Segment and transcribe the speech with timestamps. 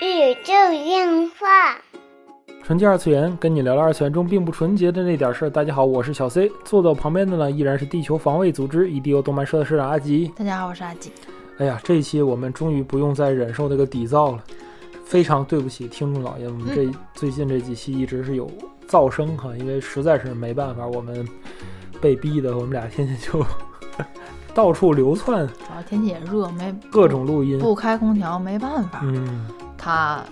[0.00, 0.52] 宇宙
[0.84, 1.76] 电话。
[2.62, 5.50] 纯洁二次元，跟你聊聊二次元中并不纯洁的那点事儿。
[5.50, 10.30] 大家好，我是小 C，坐在我旁边的呢依然是地球防卫组织 EDO 动漫社的社长阿吉。
[10.36, 11.10] 大家好，我是阿吉。
[11.58, 14.44] 哎呀，这一期我们终于不用再忍受那个底噪了，
[15.04, 18.48] 非常对不起听众老爷，我们这最近这几期一直是有
[18.88, 21.26] 噪声哈，因为实在是没办法，我们
[22.00, 23.44] 被逼的，我们俩天天就
[24.60, 29.46] 到处流窜，主要天气也热，没各种录音，不开空调没办法，嗯，
[29.78, 30.22] 它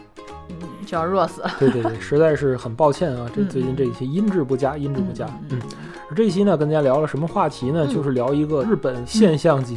[0.50, 1.42] 嗯就要热死。
[1.58, 6.14] 对对对， 实在是很抱歉啊，这嗯最近这一期音质不佳，音质不佳，嗯嗯。
[6.14, 7.86] 这一期呢，跟大家聊了什么话题呢？
[7.88, 9.76] 嗯就是聊一个日本现象级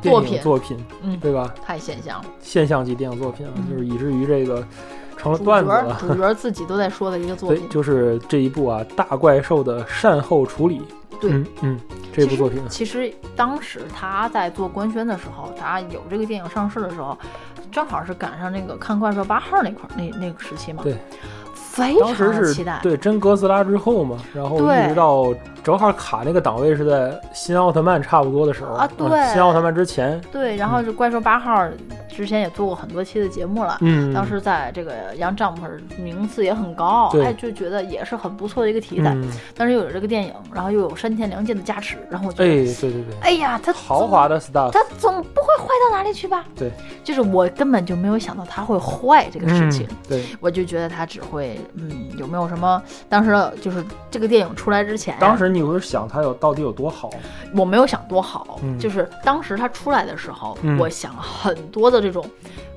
[0.00, 1.52] 电影作品作品，嗯，对吧？
[1.60, 4.64] 太现象了，现象级电影作品啊，嗯就是以至于这个
[5.16, 5.98] 成了段子了。
[6.00, 7.68] 主角自己都在说的一个作对，品。
[7.68, 10.80] 就是这一部啊，大怪兽的善后处理。
[11.20, 11.80] 对嗯嗯，
[12.12, 17.16] 这部作品，其实当时他在做官宣的时候，他有这个电影上市的时候，
[17.70, 20.82] 正好是赶上那个看怪兽八号那块那那个时期嘛。
[20.82, 20.96] 对，
[21.70, 22.80] 非当时是常期待。
[22.82, 25.32] 对真哥斯拉之后嘛，然后一直到
[25.62, 31.68] 正好卡那个档位是在新奥特曼差不多的时候啊对嗯新奥特曼之前，对，然后是怪兽八号
[32.08, 33.78] 之前也做过很多期的节目了。
[33.80, 35.56] 嗯，当时在这个 Jump
[35.96, 39.12] 名次也很高，对哎，就觉得也是很不错的一个题材。
[39.14, 46.44] 嗯，但是又有这个电影，然后又有山田凉介的加持，然后我觉得哎，得，对对对，哎呀，他豪华的 stuff，他总不会坏到哪里去吧？
[46.56, 46.70] 对，
[47.04, 50.24] 就是我根本就没有想到他会坏这个事情，嗯，对。
[50.40, 52.82] 我就觉得他只会，嗯，有没有什么？
[53.08, 57.10] 当时就是这个电影出来之前，当时你会想它有到底有多好？
[57.54, 62.24] 我没有想多好，嗯就是当时它出来的时候，嗯我想很多的这种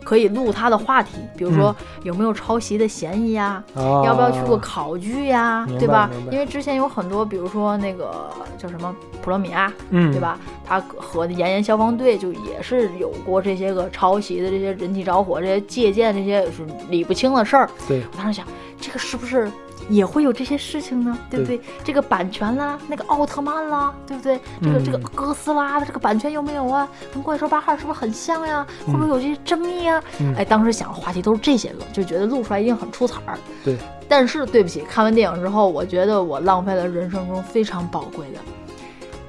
[0.04, 10.20] 可以录他的话题，比如说嗯有没有抄袭的嫌疑呀、啊，要不要去过考据呀、对吧因为之前有很多，比如说那个叫什么普罗米亚，嗯，对？
[10.20, 10.38] 吧？
[10.66, 17.70] 他和炎炎消防队就也是有过这些个抄袭的这些人体着火、这些借鉴这些是理不清的事儿。
[17.86, 19.52] 对，我当时想，这个是不是
[19.90, 21.18] 也会有这些事情呢？
[21.30, 21.60] 对不对？
[21.84, 24.40] 这个版权啦，那个奥特曼啦，对不对？
[24.62, 26.88] 这个、嗯这个哥斯拉的这个版权有没有啊？
[27.14, 28.66] 跟怪兽八号是不是很像呀？
[28.86, 30.02] 会不会有这些争议啊？
[30.20, 33.38] 嗯哎，当时想的话题都是这些个，就觉得录出来一定很出彩儿。
[33.66, 33.78] 对，
[34.08, 38.40] 但是对不起，看完电影之后，我觉得我浪费了人生中非常宝贵的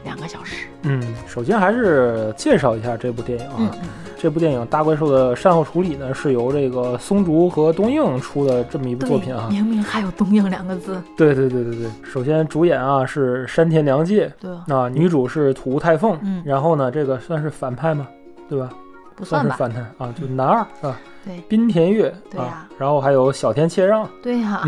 [0.04, 0.66] 两个小时。
[0.82, 3.76] 嗯，首先还是介绍一下这部电影嗯啊。
[4.16, 9.48] 这部电影《大怪兽的善后处理》呢，是由这个松竹和东映出的这么一部，作品啊。
[9.50, 10.98] 明明还有“东映”两个字。
[11.14, 18.08] 对对对对对，首先主演啊是山田凉介，对那，啊，女主是土屋太凤，嗯然后呢，这个算是反派吗？
[18.48, 18.70] 对吧？
[19.16, 24.62] 不算是反派啊，就男二啊，对滨田月啊对呀，然后还有小田切让，对呀、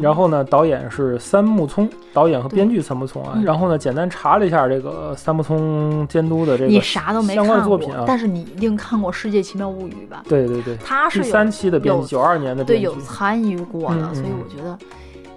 [0.00, 3.32] 然后呢，导演是三木聪，导演和编剧三木聪啊。
[3.34, 8.04] 嗯然后呢，简单查了一下这个三木聪监督的这个你啥都没相关，的作品啊。
[8.06, 10.24] 但是你一定看过《世界奇妙物语》吧？
[10.28, 13.04] 对对对，他是有三期的编剧，九二年的对编剧有。
[13.04, 14.76] 参与过的，所以嗯我觉得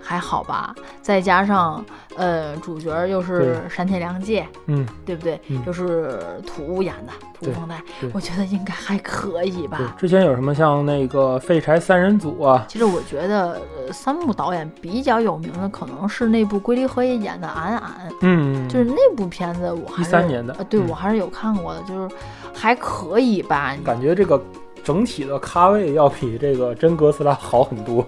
[0.09, 0.73] 还好吧。
[1.03, 1.85] 再加上
[2.17, 5.39] 呃，主角又是山田凉介，嗯，对不对？
[5.49, 9.93] 嗯又是土屋演的土屋丰代对，我觉得应该还可以吧。。
[9.99, 17.91] 之前有什么像那个废柴三人组啊，其实我觉得，呃，三木导演比较有名的可能是那部龟梨和也演的《俺俺》，
[18.21, 22.15] 嗯，就是那部片子，我还是13年的呃，对嗯我还是有看过的，就是
[22.51, 23.77] 还可以吧。
[23.85, 24.41] 感觉这个
[24.83, 28.03] 整体的咖位要比这个真哥斯拉好很多。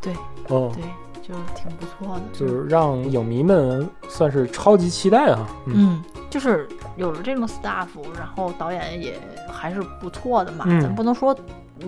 [0.00, 0.14] 对，
[0.48, 0.84] 哦，对，
[1.26, 5.48] 就是挺不错的，就是让影迷们算是超级期待啊。
[5.66, 9.18] 嗯嗯，就是有了这种 staff，然后导演也
[9.50, 10.64] 还是不错的嘛。
[10.68, 11.36] 嗯咱不能说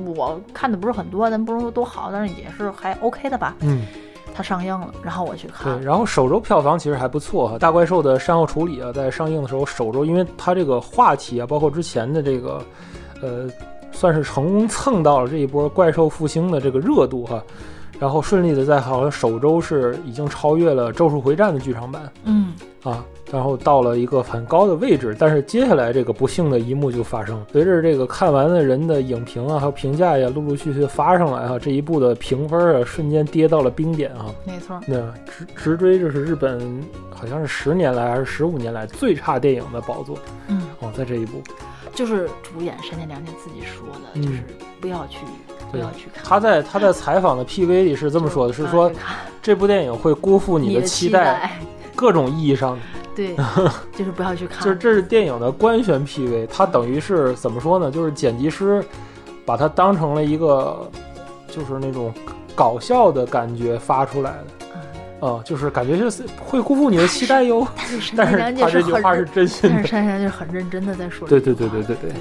[0.04, 3.54] 我看的不是很多，咱不能说多好，但是也是还 OK 的吧。
[3.60, 3.87] 嗯，
[4.34, 7.59] 它上映了，然后我去看对。，然后首周票房其实还不错哈。
[7.59, 12.60] 大怪兽的善后处理啊，在上映的时候首周，因为它这个话题啊，包括之前的这个，
[13.22, 13.48] 呃，
[13.93, 17.41] 算是成功蹭到了这一波怪兽复兴的这个热度哈。
[17.98, 22.53] 然后顺利的在好像首周是已经超越了《咒术回战》的剧场版嗯，
[22.84, 25.16] 啊，然后到了一个很高的位置。
[25.19, 34.27] 但是接下来这个不幸的一幕就发生，随着这个看完的人的影评啊，还有评价呀，陆陆续续发上来啊，这一部的评分啊，瞬间跌到了冰点啊。
[34.45, 34.78] 没错。
[34.86, 34.97] 那
[35.27, 40.16] 直直追就是日本好像是十年来还是十五年来最差电影的宝座
[40.47, 41.42] 嗯，哦，在这一部，
[41.92, 44.45] 就是主演山田凉介自己说的，嗯就是
[44.80, 45.18] 不要去，
[45.70, 46.24] 不对要去看。
[46.24, 48.91] 他在他在采访的 PV 里是这么说的，是说
[49.41, 51.59] 这部电影会辜负你的期待，
[51.94, 52.80] 各种意义上的，
[53.15, 53.36] 对，
[53.97, 54.62] 就是不要去看。
[54.62, 57.91] 就是这是电影的官宣 PV，它等于是怎么说呢？
[57.91, 58.84] 就是剪辑师
[59.44, 60.91] 把它当成了一个
[61.48, 62.12] 就是那种
[62.54, 64.66] 搞笑的感觉发出来的。
[65.21, 67.66] 嗯，啊、就是感觉就是会辜负你的期待哟。
[68.16, 69.88] 但是 他这句话是，真心的但是。
[69.88, 71.41] 山田凉介是很认真的在说对。
[71.41, 72.12] 对对对对对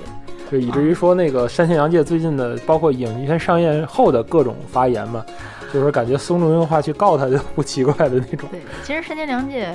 [0.51, 5.25] 就以至于说那个山田洋介最近的，包括影片上映后的各种发言嘛，
[5.67, 8.49] 就是说感觉松重用话去告他就不奇怪的那种。
[8.49, 9.73] 对，其实山田凉介，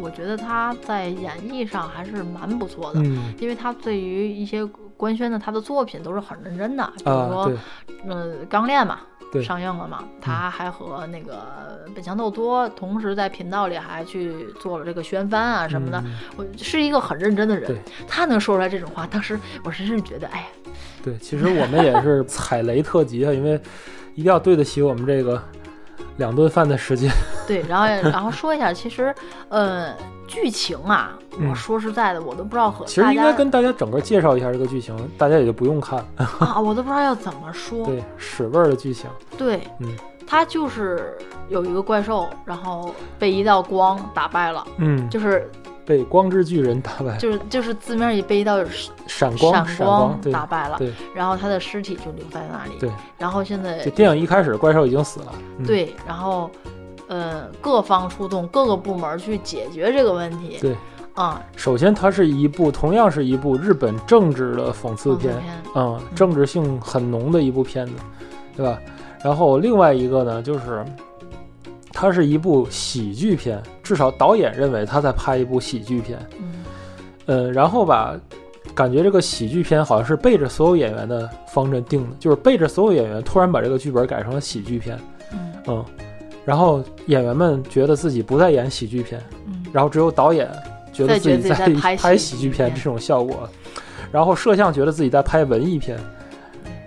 [0.00, 4.64] 我觉得他在演绎上还是蛮不错的，嗯因为他对于一些
[4.96, 7.52] 官宣的他的作品都是很认真的，比如啊，说
[8.06, 16.14] 嗯，，呃，钢炼嘛，对上映了嘛，他还和那个本乡斗多同时在频道里还去做了这个宣翻啊什么的，嗯。
[16.36, 20.46] 我是一个很认真的人对，他能说出来这种话，当时我真是觉得，哎呀，
[21.02, 23.60] 对，其实我们也是踩雷特辑啊，因为
[24.14, 25.42] 一定要对得起我们这个
[26.16, 27.10] 两顿饭的时间。
[27.46, 29.14] 对，然后 然后说一下，其实
[29.48, 29.94] 呃，
[30.26, 35.98] 剧情啊，嗯我说实在的，我都不知道和其实应该跟大家整个介绍一下这个剧情，大家也就不用看。
[36.16, 39.10] 啊，我都不知道要怎么说，对，屎味儿的剧情。
[39.36, 39.88] 对，嗯，
[40.26, 41.16] 他就是
[41.48, 45.50] 有一个怪兽，然后被一道光打败了，嗯，就是
[45.86, 48.58] 被光之巨人打败，就是就是字面一被一道
[49.06, 50.92] 闪光，闪闪光，打败了，对。
[51.14, 52.90] 然后他的尸体就留在那里，对。
[53.18, 55.32] 然后现在就电影一开始，怪兽已经死了。
[55.58, 56.50] 嗯、对，然后
[57.08, 60.74] 呃各方出动，各个部门去解决这个问题，对，
[61.14, 67.92] 啊、首先它是一部同样是一部日本政治的讽刺片，讽刺片，嗯，政治性很浓的一部片子，
[68.56, 68.78] 对吧？
[69.22, 70.84] 然后另外一个呢，就是
[71.94, 76.18] 它是一部喜剧片，至少导演认为他在拍一部喜剧片。
[76.40, 76.64] 嗯
[77.26, 78.14] 嗯，然后吧，
[78.74, 84.98] 感觉这个喜剧片好像是背着所有演员的方针定的，就是背着所有演员突然把这个剧本改成了喜剧片。
[85.32, 85.54] 嗯。
[85.68, 85.84] 嗯，
[86.44, 89.64] 然后演员们觉得自己不再演喜剧片，嗯。
[89.72, 90.50] 然后只有导演
[90.92, 93.48] 觉得自己在拍拍喜剧片这种效果，
[94.10, 95.96] 然后摄像觉得自己在拍文艺片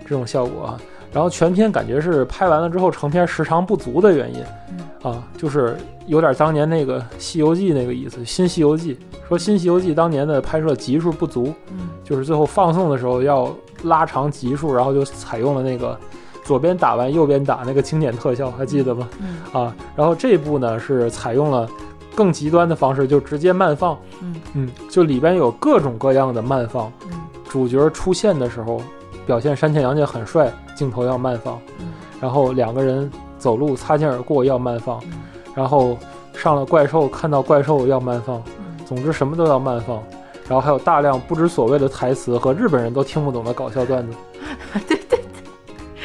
[0.02, 0.80] 这种效果啊，
[1.12, 4.44] 然后全片感觉是拍完了之后成片时长不足的原因。
[4.70, 8.94] 嗯啊，就是有点当年那个《西游记》那个意思，《新西游记》
[9.28, 13.54] 说《新西游记》当年的拍摄集数不足，嗯就是最后放送的时候要
[13.84, 15.98] 拉长集数，然后就采用了那个
[16.42, 19.08] 左边打完右边打那个经典特效，还记得吗？
[19.20, 21.68] 嗯啊，然后这部呢是采用了
[22.14, 28.80] 更极端的方式，就直接慢放，嗯嗯，就里边有各种各样的慢放，嗯主角出现的时候
[29.24, 31.86] 表现山田洋介很帅，镜头要慢放，嗯
[32.20, 35.12] 然后两个人走路擦肩而过要慢放，嗯
[35.54, 35.98] 然后
[36.34, 40.02] 上了怪兽看到怪兽要慢放，嗯总之什么都要慢放。
[40.48, 44.16] 然后还有大量不知所谓的台词和日本人都听不懂的搞笑段子。
[44.88, 45.20] 对对对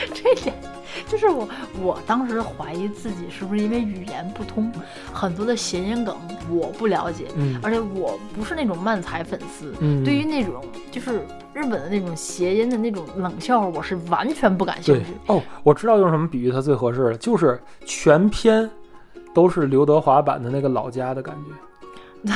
[0.13, 0.53] 这一点
[1.07, 1.47] 就是我，
[1.81, 4.69] 我当时怀疑自己是不是因为语言不通，
[5.13, 6.17] 很多的谐音梗
[6.49, 10.61] 我不了解，嗯而且我不是那种漫才粉丝，嗯，对于那种
[10.93, 11.21] 就是
[11.55, 15.05] 日本的那种谐音的那种冷笑话，我是完全不感兴趣。
[15.25, 18.69] 哦，我知道用什么比喻它最合适了，就是全篇
[19.33, 21.35] 都是刘德华版的那个老家的感
[22.23, 22.31] 觉。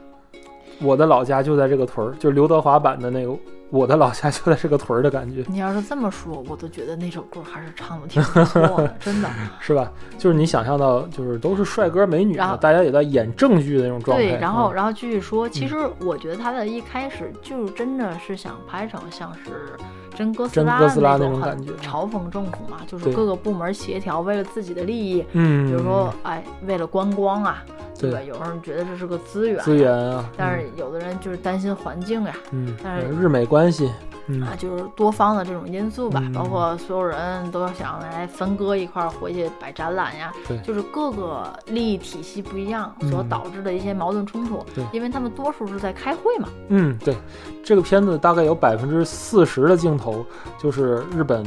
[0.82, 3.34] 我的老家就在这个屯儿，就是刘德华版的那个
[3.72, 9.30] 我的老家就在这个屯儿的感觉， 你要是这么说，我都觉得那首歌还是唱的挺不错的，真的。
[9.60, 9.90] 是吧？
[10.18, 14.22] 就是你想象到，就是都是帅哥美女大家也在演正剧的那种状态。
[14.22, 19.72] 对，然后嗯然后继续说，其实我觉得他的一开始就真的是想拍成像是
[20.14, 27.64] 真哥斯拉真哥斯拉那种感觉嘲讽政府嘛，就是各个部门协调，为了自己的利益，嗯，比如说哎，为了观光啊，
[27.98, 28.18] 对吧？
[28.18, 33.90] 对有人觉得这是个资源，资源，啊，但是有的人就是担心环境呀，嗯，但是嗯日美关系，
[34.26, 34.42] 嗯。
[34.42, 36.32] 啊，就是多方的这种因素吧，嗯。
[36.32, 40.58] 包括所有人都想来分割一块儿回去摆展览呀，对。
[40.60, 44.84] 就是各个利益体系不一样所嗯导致的一些矛盾冲突，对。
[44.92, 47.16] 因为他们多数是在开会嘛，嗯，对，
[47.62, 50.24] 这个片子大概有百分之四十的镜头
[50.58, 51.44] 就是日本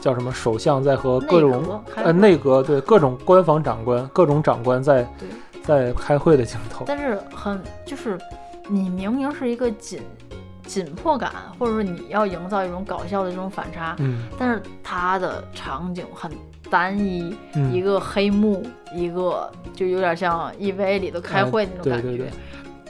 [0.00, 5.28] 叫什么首相在和各内种呃内阁对各种官方长官、各种长官在对，
[5.68, 6.84] 在开会的镜头。
[6.88, 8.18] 但是很就是
[8.68, 10.00] 你明明是一个紧
[10.66, 16.30] 紧迫感，或者说你要营造一种搞笑的这种反差，嗯但是它的场景很
[16.70, 22.08] 单一，嗯，一个黑幕，一个就有点像 EVA 里头开会那种感觉。
[22.08, 22.30] 对对对，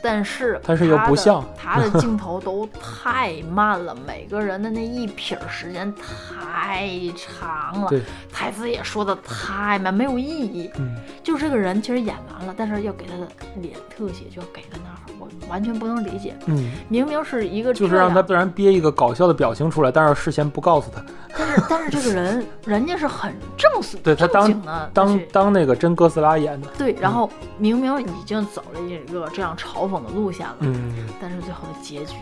[0.03, 8.01] 但是但是又不像他的 镜头都太慢了，每个人的那一撇儿时间太长了对，
[8.33, 10.71] 台词也说的太慢，没有意义。
[10.79, 13.29] 嗯就这个人其实演完了，但是要给他的
[13.61, 16.35] 脸特写，就要给他那儿，我完全不能理解。
[16.47, 21.03] 嗯，明明是一个就是让他自然憋一个搞笑的表情出来，但是事先不告诉他。
[21.37, 32.17] 但是但是这个人 人家是很正式对他当当当那个真哥斯拉演的，对，然后明明已经走了一个这样嘲讽的录下了，嗯但是最后的结局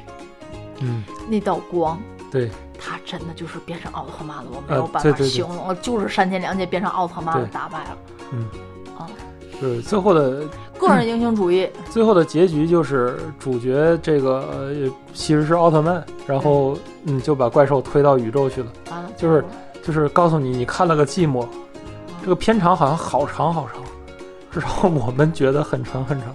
[0.80, 1.98] 嗯，那道光。
[2.30, 7.98] 对，他真的就是变成奥特曼了，我没呃有办法对对对形容了，就是山田凉介变成奥特曼了，打败了。
[8.32, 8.48] 嗯
[8.98, 9.08] 啊，
[9.60, 10.44] 就是最后的
[10.76, 19.44] 个人英雄主义，最后的结局就是主角这个呃其实是奥特曼，然后嗯就把怪兽推到宇宙去了，完了就是
[19.82, 21.46] 就是告诉你你看了个寂寞。
[22.22, 23.80] 这个片长好像好长好长，
[24.50, 26.34] 至少我们觉得很长很长。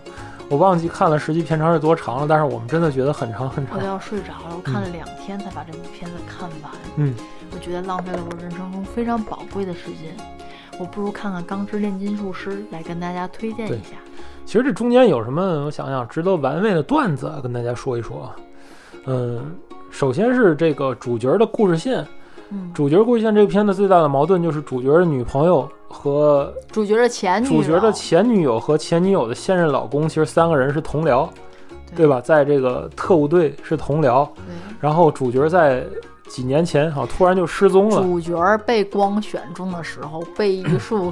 [0.52, 3.88] 我忘记看了实际片长是多长了，但是我们真的觉得很长很长我都。
[3.88, 6.72] 要睡着了，我看了两天才把这部片子看完。
[6.98, 7.16] 嗯，
[7.54, 10.14] 我觉得浪费了我人生中非常宝贵的时间。
[10.78, 13.96] 我不如看看《钢之炼金术师》来跟大家推荐一下。
[14.46, 18.36] 其实这中间有什么，我想想值得玩味的段子啊，跟大家说一说啊。
[19.06, 19.56] 嗯，
[19.90, 22.06] 首先是这个主角的故事线。
[22.52, 31.28] 嗯，主角故事线这个片子最大的矛盾就是主角的女朋友和主角的前女，主角的前女友和前女友的现任老公，其实三个人是同僚，
[31.96, 32.06] 对。
[32.06, 32.20] 吧？
[32.22, 34.28] 在这个特务队是同僚，
[34.80, 35.86] 然后主角在
[36.28, 41.12] 几年前啊突然就失踪了，主角被光选中的时候，被一束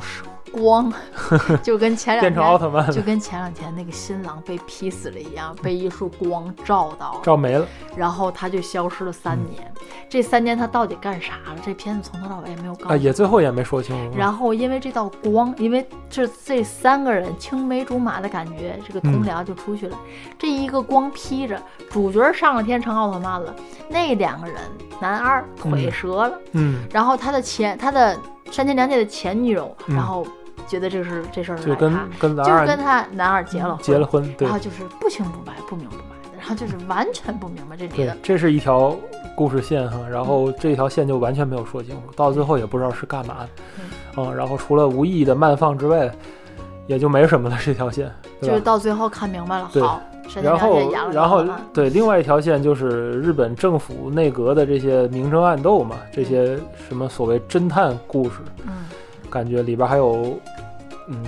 [0.51, 0.91] 光，
[1.63, 7.65] 就跟前两天变成奥天特曼，就跟前两天那个新郎被劈死了一样，被一束光照到了，照没了。
[7.95, 9.71] 然后他就消失了三年。
[10.09, 11.55] 这三年他到底干啥了？
[11.63, 14.17] 这片子从头到尾也没有告诉啊，也最后也没说清楚。
[14.17, 19.97] 然后因为这道光，因为这这三个人青梅竹马的感觉，这个同僚就出去了。
[20.37, 23.55] 这一个光披着，主角上了天成奥特曼了，
[23.87, 24.55] 那两个人
[24.99, 28.17] 男二腿折了，嗯，然后他的前他的
[28.51, 30.25] 山田凉介的前女友，嗯然后
[30.69, 38.95] 觉得这是这事儿就跟跟男二跟他男二结了婚，结了婚，对然后就是不清不白、不明不白的，然后就是完全不明白这里对的，这是一条
[39.35, 43.49] 故事线哈，然后这条线就完全没有说清楚，到最后也不知道是干嘛的，
[44.15, 46.09] 嗯，然后除了无意义的慢放之外，
[46.85, 48.65] 也就没什么了这条线，对就是吧？
[48.65, 49.99] 到最后看明白了，对好，
[50.43, 58.35] 然后演了，然后对，另外一条线就是日本政府内阁的这些明争暗斗嘛，这些什么所谓侦探故事，
[58.67, 58.85] 嗯。
[59.29, 60.39] 感觉里边还有，
[61.07, 61.23] 嗯，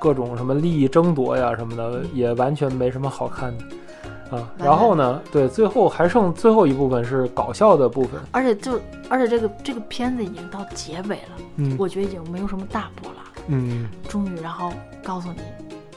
[0.00, 4.50] 各种什么利益争夺呀什么的，也完全没什么好看的啊。
[4.56, 13.18] 然后呢，对，最后还剩最后一部分是搞笑的部分，而且就而且这个这个片子已经到结尾了，嗯我觉得已经没有什么大波了。
[13.48, 14.72] 嗯终于，然后
[15.02, 15.40] 告诉你，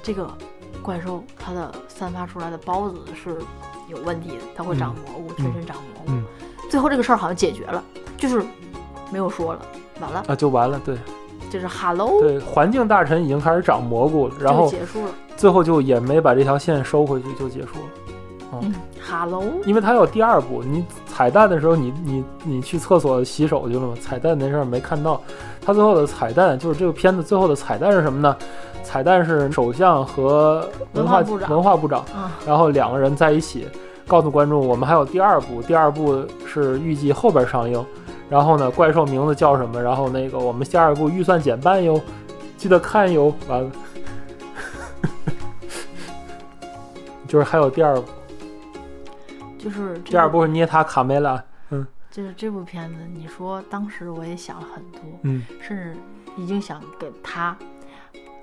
[0.01, 0.27] 这个
[0.81, 3.37] 怪兽它的散发出来的孢子是
[3.89, 6.11] 有问题的，它会长蘑菇，全身长蘑菇。
[6.11, 6.23] 嗯
[6.67, 7.81] 最后这个事儿好像解决了，
[8.17, 8.43] 就是
[9.11, 9.61] 没有说了，
[10.01, 10.81] 完了，啊，就完了。
[10.83, 10.97] 对
[11.49, 15.11] 就是 hello 对，环境大臣已经开始长蘑菇了，然后结束了。
[15.37, 18.59] 最后就也没把这条线收回去，就结束了。
[18.61, 23.93] 嗯，hello，因为它有第二部，你彩蛋的时候你，你你去厕所洗手去了吗？
[23.99, 25.21] 彩蛋那事儿没看到。
[25.65, 28.37] 它最后的彩蛋就是这个片子最后的彩蛋是什么呢？
[28.83, 33.67] 彩蛋是首相和文化文化部长文化部长，嗯，然后两个人在一起，
[34.07, 37.83] 告诉观众我们还有第二部，第二部是预计后边上映。
[38.29, 39.81] 然后呢，怪兽名字叫什么？
[39.81, 42.01] 然后那个我们下一步预算减半哟，
[42.57, 43.33] 记得看哟。
[43.47, 43.71] 完了，
[47.27, 48.07] 就是还有第二部，
[49.57, 51.43] 就是这第二部是捏他卡梅拉。
[51.69, 55.95] 嗯就是这部片子，你说当时我也想了很多，嗯，甚至
[56.37, 57.55] 已经想给他。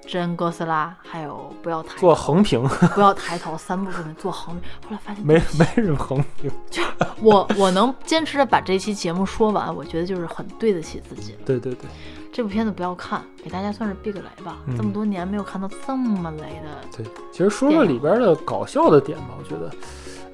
[0.07, 2.63] 真哥斯拉，还有不要抬做，横屏，
[2.95, 4.69] 不要抬头，三部作品做横屏。
[4.85, 6.51] 后来发现没没人横屏。
[6.71, 6.83] 就
[7.21, 11.37] 我我能坚持着把这期节目说完，我觉得就是很对得起自己。
[11.47, 11.89] 对对对
[12.33, 14.57] 这部片子不要看，给大家算是避个雷吧。
[14.67, 19.71] 嗯这么多年没有看到这么雷的，对，其实说说里边的搞笑的点吧，我觉得，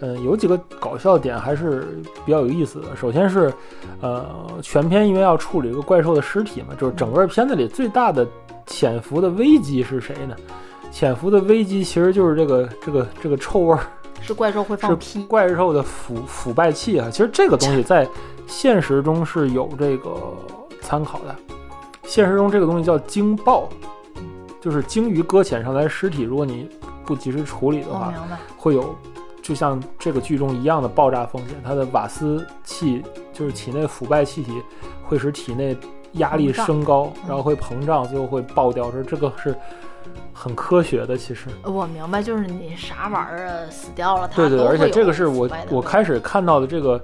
[0.00, 2.94] 嗯、有几个搞笑点还是比较有意思的。
[2.96, 3.52] 首先是，
[4.00, 8.24] 呃，全片因为要处理一个怪兽的尸体嘛，就是整个片子里最大的
[8.68, 10.36] 潜伏的危机是谁呢？
[10.92, 13.80] 潜伏的危机其实就是这个这个这个臭味儿，
[14.20, 15.22] 是怪兽会是放屁。
[15.24, 17.10] 怪兽的腐腐败气啊。
[17.10, 18.08] 其实这个东西在
[18.46, 20.16] 现实中是有这个
[20.80, 21.34] 参考的。
[22.04, 23.68] 现实中这个东西叫鲸爆，
[24.60, 26.68] 就是鲸鱼搁浅上来的尸体，如果你
[27.04, 28.14] 不及时处理的话，
[28.56, 28.96] 会有
[29.42, 31.60] 就像这个剧中一样的爆炸风险。
[31.62, 34.52] 它的瓦斯气就是体内腐败气体
[35.04, 35.76] 会使体内
[36.12, 38.90] 压力升高，嗯然后会膨胀，最后会爆掉。
[38.90, 39.54] 说这个是
[40.32, 41.48] 很科学的，其实。
[41.64, 47.02] 我明白，就是你啥玩意儿啊死掉了，它对对，而且这个是我我开始看到的这个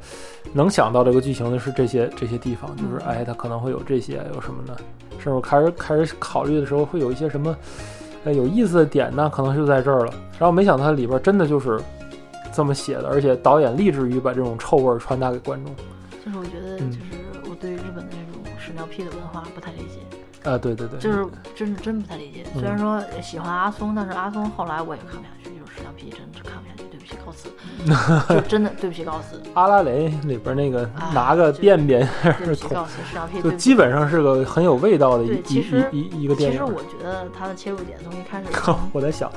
[0.53, 4.77] 能想到这个剧情的是这些这些地方，就是嗯哎，它可能会有这些，有什么呢？
[5.19, 7.57] 甚至我开始开始考虑的时候，会有一些什么
[8.25, 9.31] 哎有意思的点呢？
[9.35, 10.13] 可能就在这儿了。
[10.39, 11.81] 然后没想到它里边真的就是
[12.53, 15.75] 这么写的，而且导演立志于把这种臭味儿传达给观众。
[16.25, 17.24] 就是我觉得，嗯就是
[18.85, 22.45] 种屎尿屁的文化不太理解，啊，对对对，就是真是真不太理解。
[22.55, 26.85] 嗯虽然说喜欢阿松，但是阿松后来我也看不下去，就是屎尿屁真是看不下去。
[26.91, 27.49] 对不起，告辞。
[28.35, 35.59] 就真的对不起高斯，阿拉蕾里边那个啊拿个就便便对不起高斯，是啊，就基本上是个很有味道的一一
[35.93, 36.59] 一一一个电影。
[36.59, 38.47] 其实我觉得它的切入点从一开始
[38.93, 39.31] 我在想，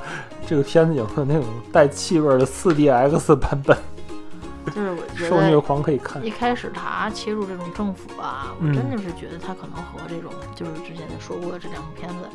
[0.46, 3.76] 这个片子有没有那种带气味的 4DX 版本？
[4.74, 6.30] 就是我觉得受虐得狂可以看一。
[6.30, 12.28] 开始他切入这种政府啊，我嗯真的是觉得他可能和这种就是之前说过的这两部片子，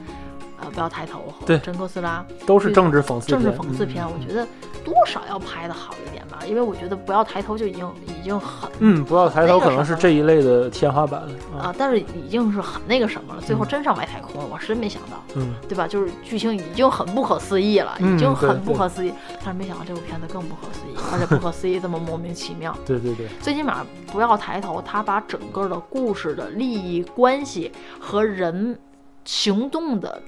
[0.63, 4.47] 呃，不要抬头和对真哥斯拉都是政治讽刺政治讽刺片，嗯我觉得
[4.83, 11.67] 多少要拍的好一点吧，因为我觉得不要抬头就已经已经很嗯，不要抬头，可能是这一类的天花板了啊。
[11.67, 15.23] 啊，但是已经是很那个什么了，最后嗯真上外太空了，我真没想到。
[15.35, 15.87] 嗯，对吧？
[15.87, 22.75] 就是剧情已经很不可思议了，嗯已经很不可思议，但是没想到这部片子更不可思议，而且不可思议这么莫名其妙。
[22.85, 28.77] 对对对，最起码不要抬头，他把整个的故事的利益关系和人
[29.25, 30.21] 行动的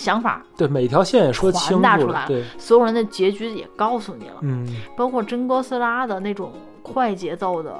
[0.00, 2.24] 想法，对每条线也说清楚了。
[2.26, 4.66] 对，所有人的结局也告诉你了，嗯，
[4.96, 6.52] 包括真哥斯拉的那种
[6.82, 7.74] 快节奏的。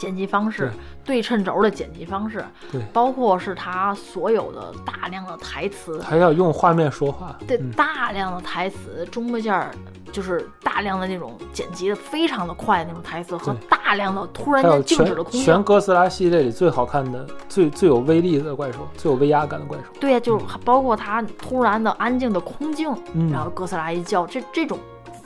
[0.00, 0.72] 剪辑方式，
[1.04, 2.42] 对称轴的剪辑方式，
[2.72, 7.38] 对包括是他所有的大量的台词，还要用画面说话。
[7.46, 9.70] 对嗯大量的台词，中间儿
[10.10, 15.62] 就是大量的那种剪辑的非常的快的那种台词和大量的突然间静止的空镜全。
[15.62, 19.84] 哥斯拉系列里最好看的、最最有威力的怪兽，最有威压感的怪兽。
[20.00, 24.78] 对呀、就是包括他突然的安静的空镜，嗯然后哥斯拉一叫，这这种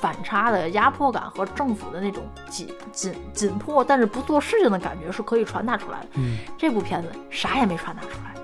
[0.05, 6.09] 反差的压迫感和政府的那种紧紧紧迫但是不做事情的感觉是可以传达出来的。
[6.17, 8.35] 嗯，这部片子啥也没传达出来。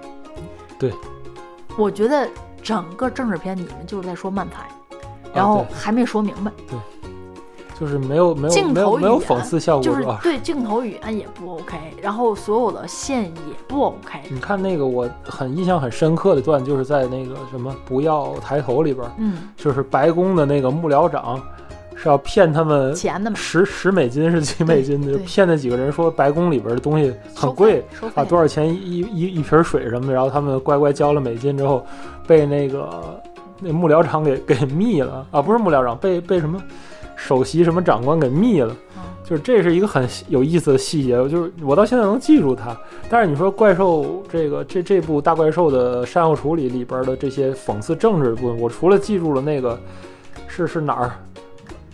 [0.78, 0.90] 对，
[1.76, 2.26] 我觉得
[2.62, 4.66] 整个政治片你们就是在说慢才，
[5.34, 6.50] 然后还没说明白。
[7.80, 10.04] 就是没有没有镜没有没有讽刺效果，就是。
[10.22, 14.20] 对镜头语言也不 OK，然后所有的线也不 OK。
[14.28, 21.40] 你看那个我很印象很深刻的段，就是在那个什么“不要抬头”里边，嗯，就是白宫的那个幕僚长
[21.96, 27.82] 是要骗他们钱的嘛，十十美金是几美金的，就骗那几个人说白宫里边的东西很贵
[28.14, 31.86] 啊，多少钱一一一一瓶水什么的，然后他们乖乖交了美金之后，
[32.26, 33.22] 被那个
[33.58, 36.60] 那幕僚长给给密了啊，不是幕僚长，被被什么
[37.26, 38.74] 首席什么长官给灭了。
[38.96, 42.76] 嗯就是这是一个很有意思的细节，就是我到现在能记住它。
[43.08, 49.78] 但是你说怪兽这个这这部大怪兽的善后处理里边的这些讽刺政治的部分，我除了记住了那个
[50.48, 51.12] 是是哪儿，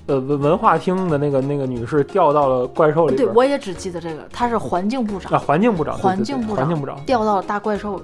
[0.06, 8.00] 呃文文化厅的那个那个女士掉到了怪兽里对，边，我也只记得这个，她是环境部长，啊环境部长，环境部长环境部长掉到了大怪兽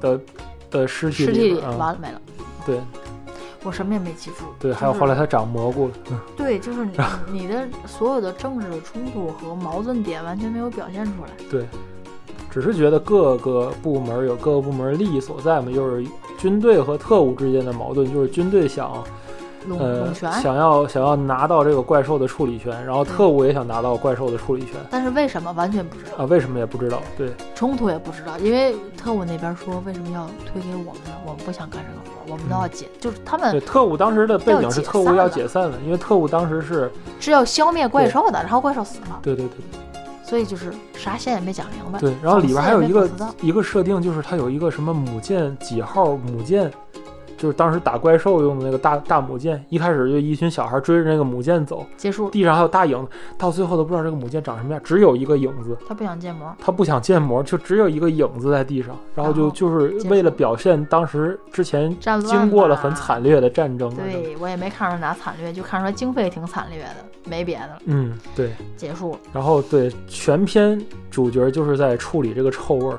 [0.00, 0.20] 的
[0.72, 2.20] 的尸体尸体里，完了没了。
[2.66, 2.80] 对
[3.66, 4.44] 我什么也没记住。
[4.60, 6.92] 对，还有后来他长蘑菇了，嗯对，就是你
[7.30, 11.30] 你的所有的政治的冲突和矛盾点完全没有表现出来。
[11.50, 11.66] 对，
[12.48, 16.06] 只是觉得各个部门有各个部门利益所在嘛，就是
[16.38, 19.02] 军队和特务之间的矛盾，就是军队想
[19.66, 27.02] 拢呃想要想要拿到这个怪兽的处理权，然后特务也想拿到怪兽的处理权但是为什么完全不知道，啊，为什么也不知道？
[27.18, 31.10] 对冲突也不知道，因为特务那边说为什么要推给我们呢？
[31.26, 39.56] 我们不想干这个活，我们都要解，就是他们对，特务当时的背景是特务要要解散了，因为特务当时是是要消灭怪兽的，然后怪兽死了，对对对
[40.24, 42.00] 所以就是啥线也没讲明白。
[42.00, 43.08] 对，然后里边还有一个
[43.40, 46.70] 一个设定，就是它有一个什么母舰几号母舰。
[47.36, 55.76] 就是当时打怪兽用的那个大大母舰，一开始就一群小孩追着那个母舰走，结束，地上还有大影子，到最后都不知道这个母舰长什么样，只有一个影子。
[55.86, 63.94] 他不想建模，他不想建模，就只有一个影子在地上，然后就就是为了表现当时之前经过了很惨烈的战争。
[63.94, 68.50] 对我也没看出哪惨烈，就看出来经费挺惨烈的，没别的了，嗯，对。
[68.76, 69.16] 结束。
[69.32, 72.98] 然后对全篇主角就是在处理这个臭味儿，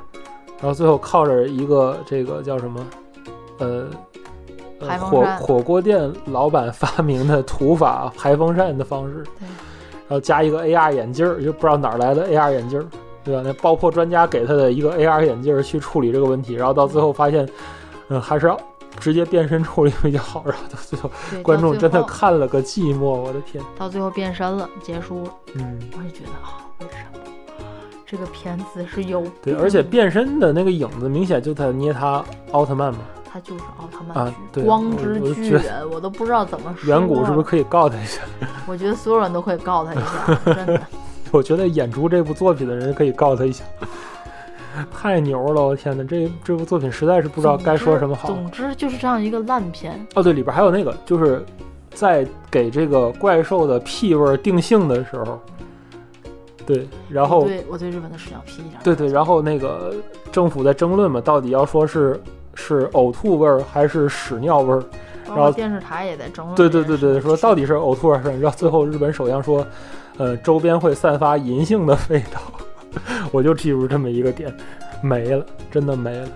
[0.59, 2.85] 然后最后靠着一个这个叫什么，
[3.59, 3.87] 呃。
[4.79, 9.47] 呃火排风扇火锅店老板发明的土法排风扇的方式，对，
[10.07, 12.85] 然后加一个 AR 眼镜儿，就不知道哪儿来的 AR 眼镜儿，
[13.23, 13.41] 对吧？
[13.43, 17.47] 那爆破专家给他的一个 AR 眼镜儿去处理这个问题，然后到最后发现，
[18.09, 18.57] 嗯，还是要
[18.99, 20.43] 直接变身处理比较好。
[20.45, 21.09] 然后到最后，
[21.41, 27.19] 观众真的看了个寂寞，我的天，到最后变身了，结束了，嗯，我也觉得啊，为什么
[28.05, 32.99] 这个片子是有对，而且变身的那个影子明显就在捏他奥特曼嘛，
[33.37, 36.89] 他就是奥特啊曼光之巨人，我都不知道怎么说。
[36.89, 37.43] 远古是不是？
[37.43, 38.21] 可以告他一下？
[38.65, 40.81] 我觉得所有人都可以告他一下，真的。
[41.29, 43.63] 我觉得演出这部作品的人可以告他一下，
[44.91, 45.61] 太牛了！
[45.61, 48.27] 我天哪，这这部作品实在是不知道该说什么好。
[48.27, 51.45] 总之就是这样一个烂片，哦，对，里边还有那个，就是
[51.91, 55.39] 在给这个怪兽的屁味儿定性的时候，
[56.65, 58.81] 对，然后对我对日本的视角批一点。
[58.83, 59.93] 对对，然后那个
[60.31, 62.19] 政府在争论嘛，到底要说是
[62.59, 64.83] 是呕吐味儿还是屎尿味儿，
[65.27, 66.67] 然后电视台也在争论对。
[66.67, 69.65] 对对对，说到底是呕吐还是然后最后日本首相说，
[70.17, 72.41] 呃，周边会散发银杏的味道，
[73.31, 74.51] 我就记住这么一个点，
[75.03, 76.27] 没了，真的没了。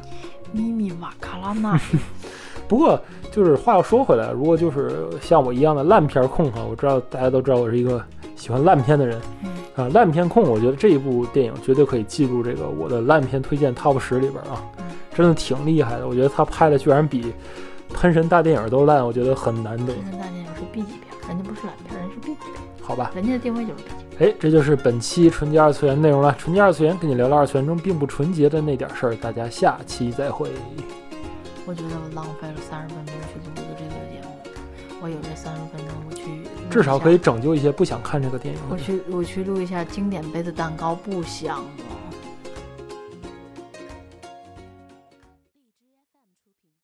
[0.51, 1.79] 咪咪瓦卡拉纳，
[2.69, 7.99] 不过就是话又说回来，如果就是像我一样的烂片控哈，我知道大家都知道我是一个
[8.35, 16.07] 喜欢烂片的人嗯啊，烂片控，我觉得这一部电影绝对可以记入这个我的烂片推荐 top 十里边啊嗯，真的挺厉害的。
[16.07, 17.33] 我觉得他拍的居然比
[17.93, 23.11] 喷神大电影都烂，我觉得很难得，喷神大电影是 B 级片，人家不是烂片，人家是 B 级片，好吧？
[23.13, 24.29] 人家的定位就是 B 级片。
[24.29, 26.35] 哎，这就是本期纯洁二次元内容了。
[26.37, 30.49] 纯洁二次元跟你聊聊二次元中并不纯洁的那点事儿，大家下期再会。
[31.65, 34.35] 我觉得我浪费了三十分钟去录的这个节目，
[35.01, 36.23] 我有这三十分钟，我去
[36.69, 38.61] 至少可以，拯救一些不想看这个电影。
[38.69, 41.69] 我去我去录一下经典杯子蛋糕，不香吗？